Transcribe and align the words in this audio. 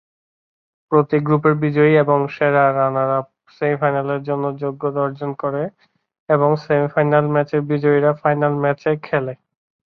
প্রতি 0.91 1.17
গ্রুপের 1.19 1.55
বিজয়ী 1.63 1.93
এবং 2.03 2.19
সেরা 2.35 2.63
রানার-আপ 2.71 3.25
সেমিফাইনালের 3.57 4.21
জন্য 4.23 4.45
যোগ্যতা 4.61 4.99
অর্জন 5.01 5.31
করে 5.41 5.63
এবং 6.29 6.49
সেমিফাইনাল 6.65 7.25
ম্যাচের 7.33 7.61
বিজয়ীরা 7.71 8.11
ফাইনাল 8.21 8.53
ম্যাচে 8.63 8.91
খেলে। 9.07 9.33